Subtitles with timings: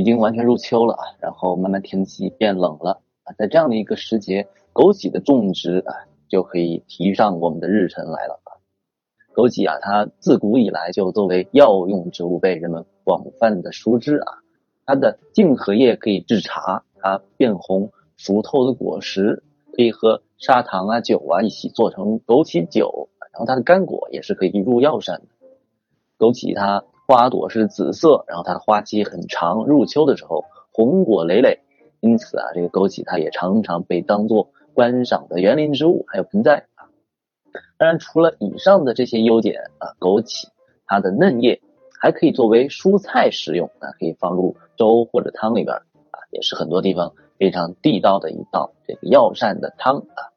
[0.00, 5.92] 已经完全入秋了啊，然后慢慢天气变冷了啊，在这样的一个时节，枸杞的种植啊
[6.26, 8.56] 就可以提上我们的日程来了啊。
[9.34, 14.38] 枸杞啊，它自古以来就作为药用植物被人们广泛的熟知啊。
[14.86, 19.42] 它的茎和叶可以制茶，它变红熟透的果实
[19.74, 25.26] 可以和砂糖啊、酒啊一起做成枸杞酒，然后它的干果也是可以入药膳的。
[26.18, 26.84] 枸杞它。
[27.10, 31.58] 花朵是紫色，然后它的花期很长，入秋的时候红果累累，
[31.98, 36.86] 因此啊，这个枸杞它也常常被当做观赏的园林植物，还有盆栽啊。
[37.78, 40.50] 当然，除了以上的这些优点啊，枸杞
[40.86, 41.60] 它的嫩叶
[42.00, 50.30] 还可以作为蔬菜食用啊，可以放入粥或者汤里边啊，也是很多地方非常地道的一道这个药膳的汤啊。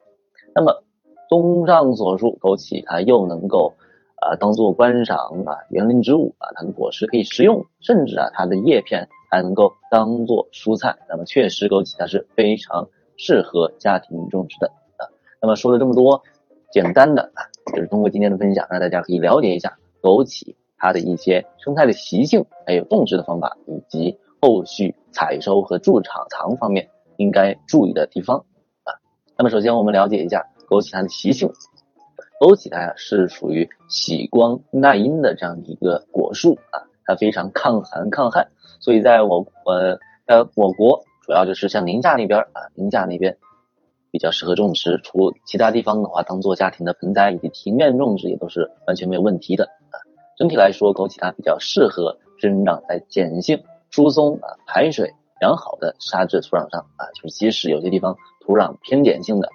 [0.55, 0.81] 那么，
[1.29, 3.75] 综上所述，枸杞它又能够。
[4.23, 10.95] 啊，当做观赏啊，园林植物啊，它的果实可以食用，甚至啊，它的叶片还能够当做蔬菜。
[11.09, 15.11] 那么，确实枸杞它是非常适合家庭种植的啊。
[15.41, 16.23] 那么说了这么多，
[16.71, 28.45] 简单的啊，就是通过今天的分享，让大家可以了解一下枸杞它的一些生态的习性，还有种植的方法，以及后续采收和贮藏藏方面应该注意的地方
[28.83, 28.95] 啊。
[29.37, 31.51] 那么，首先我们了解一下枸杞它的习性。
[32.39, 38.47] 枸杞它呀是属于喜光耐阴的这样一个果树啊，它非常抗寒抗旱，
[38.79, 43.37] 所以在我呃在我国主要就是像宁夏那边啊，宁夏那边
[44.11, 49.95] 比较适合种植，除其他地方的话，当做家庭的盆栽以及庭院种植也都是完全没有问题的啊。
[50.37, 59.49] 整体来说，枸杞它比较适合生长在碱性、疏松啊、排水良好的沙质土壤上啊，就是即使有些地方土壤偏碱性的。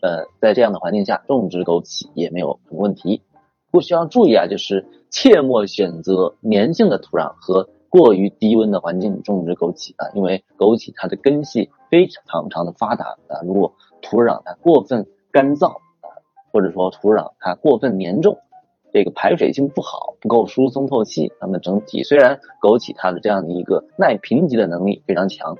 [0.00, 3.22] 呃，在这样的环境下种植枸杞也没有什么问题。
[3.70, 16.08] 不需要注意啊，就是切莫选择粘性的土壤和过于低温的环境种植枸杞啊，因为枸杞它的根系非常常的发达啊，如果土壤它过分干燥啊，
[16.52, 18.38] 或者说土壤它过分粘重，
[18.92, 25.56] 这个排水性不好，不够疏松透气，那么整体虽然枸杞它的这样的一个耐贫瘠的能力非常强，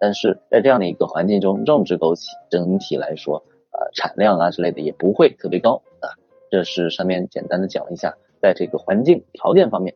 [0.00, 3.42] 但是在这样的一个环境中种植枸杞，整体来说。
[3.70, 6.16] 呃，产量啊之类的也不会特别高啊，
[6.50, 9.94] 这是上面简单的讲一下，在这个环境条件方面，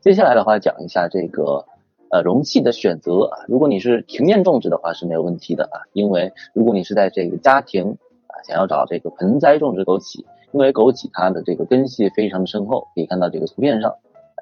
[0.00, 1.66] 接下来的话讲一下这个
[2.10, 13.94] 呃容器的选择啊，如果你是庭院种植的话是没有问题的啊，因为如果你是在这个家庭啊想要找这个盆栽种植枸杞，因为枸杞它的这个根系非常的深厚，可以看到这个图片上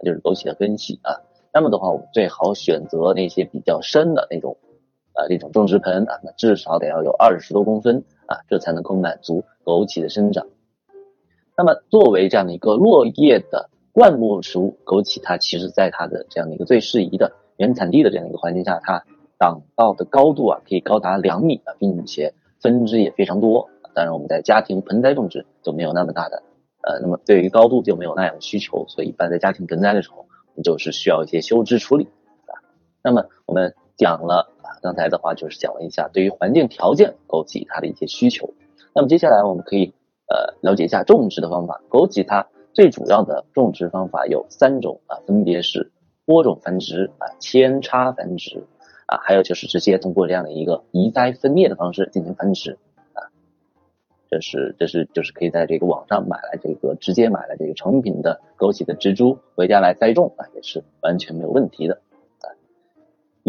[0.04, 1.20] 就是枸杞的根系啊，
[1.52, 4.56] 那么的话我们最好选择那些比较深的那种
[5.14, 8.04] 呃这种种植盆啊，那至少得要有二十多公分。
[8.30, 10.46] 啊，这才能够满足枸杞的生长。
[11.58, 19.02] 那么，作为这样的一个落叶的灌木植物，枸杞它其实在它的这样的一个最适宜的原产地的这样一个环境下，它
[19.40, 22.32] 长到的高度啊，可以高达两米啊，并且
[22.62, 23.68] 分支也非常多。
[23.94, 26.44] 当然，我们在家庭盆栽种植就没有那么大的，
[26.82, 32.06] 呃，那么对于高度就没有那样的需求，所以一般在家庭盆栽的时候，我们就是需要一些修枝处理。
[33.02, 34.52] 那么我们讲了。
[34.82, 38.54] 刚才的话就是讲了一下对于环境条件枸杞它的一些需求，
[38.94, 39.92] 那么接下来我们可以
[40.28, 41.80] 呃了解一下种植的方法。
[41.90, 45.90] 枸杞它最主要的种植方法有三种啊，分别是
[46.24, 48.64] 播种繁殖啊、扦插繁殖
[49.06, 52.78] 啊，还有就是直接通过这样的一个移栽分裂的方式进行繁殖
[53.12, 53.26] 啊。
[54.30, 62.00] 这是这是就是可以在这个网上买来这个直接买来这个成品的枸杞的植株回家来栽种啊，也是完全没有问题的。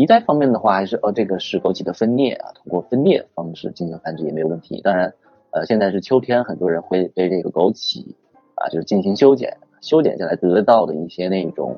[0.01, 4.81] 移栽方面的话，还是呃这个是枸杞的分裂啊，通过分裂方式进行繁殖也没有问题。
[4.81, 5.13] 当然，
[5.51, 8.15] 呃现在是秋天，很多人会对这个枸杞
[8.55, 11.77] 啊就是进行修剪，修剪下来得到的一些那种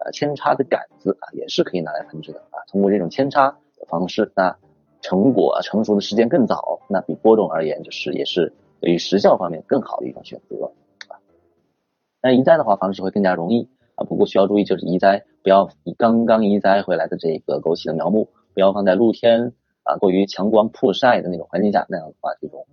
[0.00, 2.58] 呃扦插的杆子啊，也是可以拿来繁殖的啊。
[2.66, 4.56] 通过这种扦插的方式，那
[5.00, 10.72] 成果成熟的时间更早，那比播种而言就是也是对于时效方面更好的一种选择
[11.06, 11.22] 啊。
[12.20, 13.68] 那移栽的话方式会更加容易。
[13.94, 19.52] 啊，不过需要注意，就是移栽不要以刚刚移栽回来的这个枸杞的苗木，不要放在露天
[19.82, 22.66] 啊过于强光曝晒的那种环境下，那样的话，这种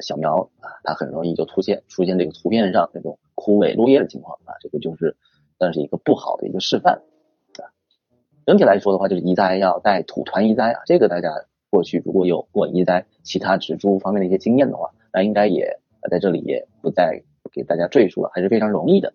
[0.00, 5.16] 小苗啊，它很容易就出现出现这个图片上那种枯萎落叶的情况啊，这个就是
[5.58, 7.02] 算是一个不好的一个示范
[7.58, 7.70] 啊。
[8.46, 11.30] 整体来说的话，就是移栽要带土团移栽啊，这个大家
[11.70, 15.80] 过去如果有过移栽其他植株方面的一些经验的话，那应该也
[16.10, 17.22] 在这里也不再
[17.52, 19.14] 给大家赘述了，还是非常容易的。